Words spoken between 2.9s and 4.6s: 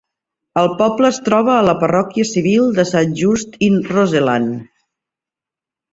Saint Just in Roseland.